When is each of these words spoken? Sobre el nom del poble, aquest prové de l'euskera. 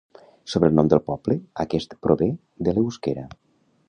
Sobre 0.53 0.69
el 0.71 0.77
nom 0.77 0.87
del 0.93 1.01
poble, 1.09 1.37
aquest 1.65 1.93
prové 2.07 2.31
de 2.69 2.73
l'euskera. 2.79 3.27